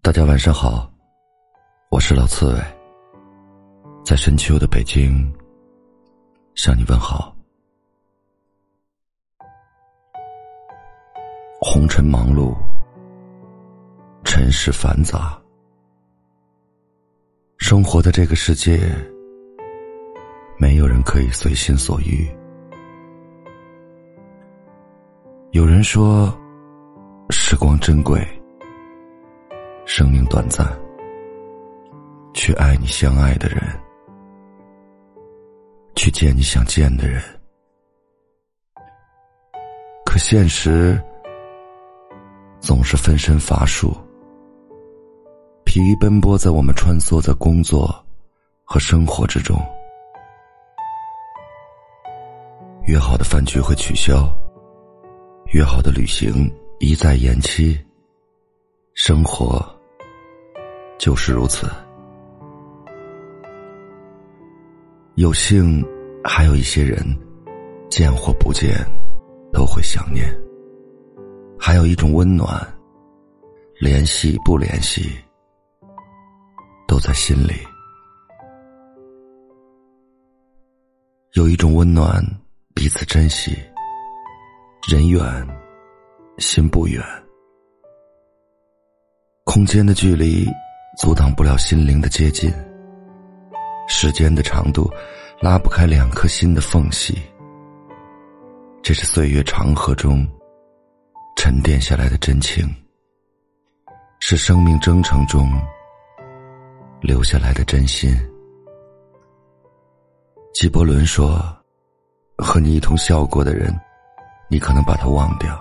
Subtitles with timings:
[0.00, 0.90] 大家晚上好，
[1.90, 2.60] 我是老刺猬，
[4.04, 5.30] 在深秋的北京
[6.54, 7.34] 向你问好。
[11.60, 12.54] 红尘忙碌，
[14.24, 15.36] 尘世繁杂，
[17.58, 18.78] 生活的这个世界，
[20.58, 22.30] 没有人可以随心所欲。
[25.50, 26.32] 有人说，
[27.30, 28.26] 时光珍贵。
[29.88, 30.70] 生命短暂，
[32.34, 33.58] 去爱你相爱的人，
[35.96, 37.22] 去见你想见的人。
[40.04, 41.02] 可现实
[42.60, 43.96] 总是分身乏术，
[45.64, 47.88] 疲于奔波在我们穿梭在工作
[48.64, 49.58] 和生活之中。
[52.84, 54.28] 约好的饭局会取消，
[55.54, 56.46] 约好的旅行
[56.78, 57.74] 一再延期，
[58.92, 59.77] 生活。
[60.98, 61.66] 就是如此。
[65.14, 65.84] 有幸
[66.24, 66.98] 还有一些人，
[67.88, 68.72] 见或不见，
[69.52, 70.28] 都会想念。
[71.58, 72.48] 还有一种温暖，
[73.80, 75.18] 联系不联系，
[76.86, 77.54] 都在心里。
[81.34, 82.24] 有一种温暖，
[82.74, 83.56] 彼此珍惜。
[84.88, 85.22] 人远，
[86.38, 87.02] 心不远。
[89.44, 90.46] 空间的距离。
[90.98, 92.52] 阻挡不了心灵的接近，
[93.86, 94.90] 时间的长度
[95.40, 97.16] 拉不开两颗心的缝隙。
[98.82, 100.26] 这是岁月长河中
[101.36, 102.68] 沉淀下来的真情，
[104.18, 105.48] 是生命征程中
[107.00, 108.12] 留下来的真心。
[110.52, 111.40] 纪伯伦说
[112.38, 113.72] ：“和你一同笑过的人，
[114.50, 115.54] 你可能把他忘掉；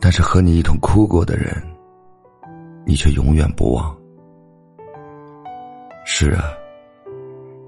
[0.00, 1.62] 但是和你一同哭过的人。”
[2.86, 3.96] 你却永远不忘。
[6.04, 6.44] 是啊，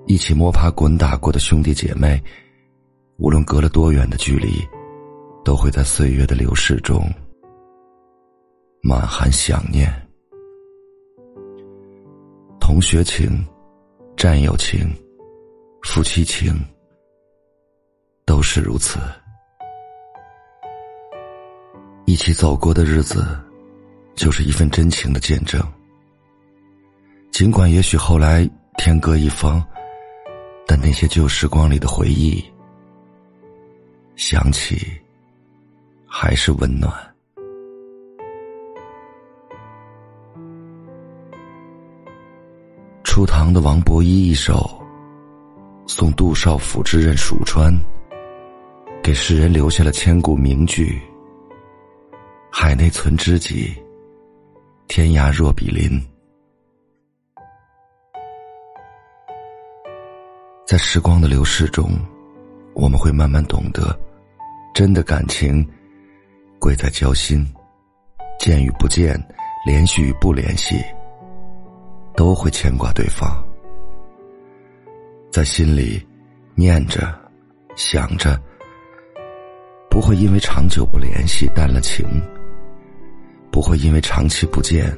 [0.06, 2.20] 一起摸爬滚打过的兄弟姐妹，
[3.18, 4.66] 无论隔了多远的距离，
[5.44, 7.08] 都会在岁月的流逝中
[8.82, 9.92] 满含想念。
[12.58, 13.46] 同学情、
[14.16, 14.90] 战友情、
[15.82, 16.58] 夫妻情，
[18.24, 18.98] 都是如此。
[22.06, 23.24] 一起走过的日子。
[24.14, 25.60] 就是一份真情的见证。
[27.30, 29.64] 尽管也许后来天各一方，
[30.66, 32.44] 但那些旧时光里的回忆，
[34.16, 34.86] 想起
[36.06, 36.92] 还是温暖。
[43.02, 44.54] 初唐的王伯一一首
[45.90, 47.72] 《送杜少府之任蜀川》，
[49.02, 50.98] 给世人留下了千古名句
[52.50, 53.74] ：“海内存知己。”
[54.88, 56.00] 天涯若比邻，
[60.66, 61.92] 在时光的流逝中，
[62.74, 63.98] 我们会慢慢懂得，
[64.74, 65.66] 真的感情
[66.58, 67.46] 贵在交心。
[68.38, 69.14] 见与不见，
[69.64, 70.84] 联系与不联系，
[72.16, 73.42] 都会牵挂对方，
[75.30, 76.04] 在心里
[76.54, 77.18] 念着、
[77.76, 78.38] 想着，
[79.88, 82.04] 不会因为长久不联系淡了情。
[83.52, 84.90] 不会因为长期不见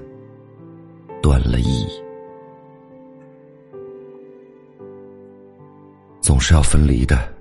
[1.20, 2.02] 断了意义，
[6.20, 7.34] 总是要分离的。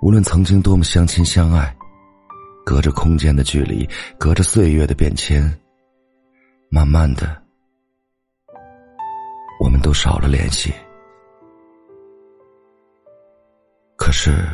[0.00, 1.74] 无论曾经多么相亲相爱，
[2.64, 5.42] 隔着空间的距离，隔着岁月的变迁，
[6.68, 7.42] 慢慢的，
[9.58, 10.72] 我们都少了联系。
[13.96, 14.46] 可是，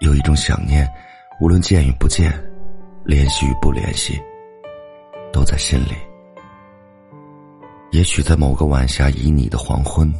[0.00, 0.88] 有一种想念，
[1.40, 2.32] 无论见与不见，
[3.04, 4.18] 联系与不联系。
[5.34, 5.96] 都在心里。
[7.90, 10.14] 也许在某个晚霞旖旎的黄昏，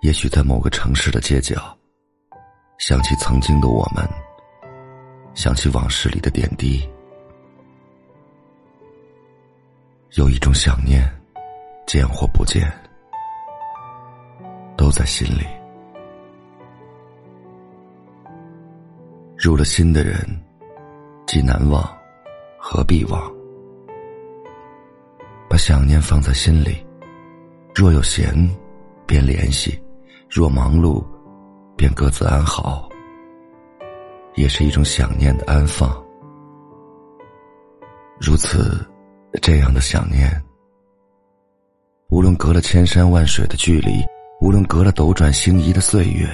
[0.00, 1.76] 也许在某个城市的街角，
[2.78, 4.08] 想起曾经的我们，
[5.34, 6.88] 想起往事里的点滴，
[10.12, 11.02] 有一种想念，
[11.84, 12.72] 见或不见，
[14.76, 15.44] 都在心里。
[19.36, 20.16] 入了心的人，
[21.26, 21.82] 既难忘，
[22.56, 23.35] 何必忘？
[25.56, 26.86] 把想念放在心里，
[27.74, 28.30] 若有闲，
[29.06, 29.72] 便联系；
[30.28, 31.02] 若忙碌，
[31.78, 32.90] 便各自安好。
[34.34, 35.90] 也是一种想念的安放。
[38.20, 38.86] 如此，
[39.40, 40.30] 这样的想念，
[42.10, 44.04] 无论隔了千山万水的距离，
[44.42, 46.28] 无论隔了斗转星移的岁月，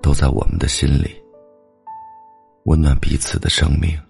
[0.00, 1.20] 都在我们的心里，
[2.66, 4.00] 温暖彼此的生命。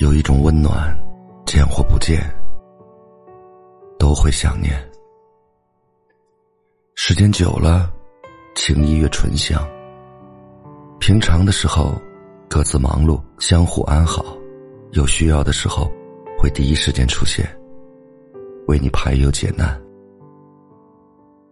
[0.00, 0.98] 有一种温暖，
[1.44, 2.18] 见或不见，
[3.98, 4.72] 都会想念。
[6.94, 7.92] 时间久了，
[8.54, 9.62] 情谊越醇香。
[11.00, 12.00] 平常的时候，
[12.48, 14.24] 各自忙碌，相互安好；
[14.92, 15.92] 有需要的时候，
[16.38, 17.46] 会第一时间出现，
[18.68, 19.78] 为你排忧解难。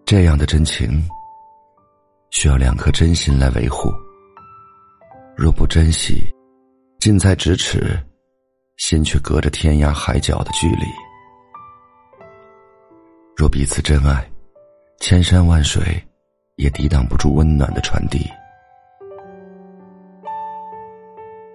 [0.07, 0.89] 这样的真情，
[2.31, 3.93] 需要两颗真心来维护。
[5.37, 6.35] 若不珍惜，
[6.99, 7.95] 近在咫尺，
[8.79, 10.87] 心却隔着天涯海角的距离。
[13.37, 14.29] 若彼此真爱。
[15.01, 15.81] 千山万水，
[16.57, 18.29] 也抵挡不住温暖的传递。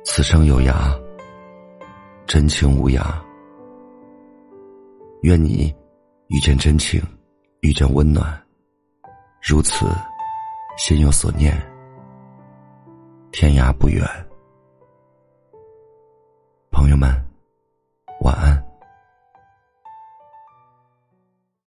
[0.05, 0.97] 此生有涯，
[2.25, 3.03] 真情无涯。
[5.23, 5.75] 愿你
[6.27, 7.03] 遇见真情，
[7.59, 8.41] 遇见温暖，
[9.41, 9.85] 如此，
[10.77, 11.53] 心有所念，
[13.33, 14.07] 天涯不远。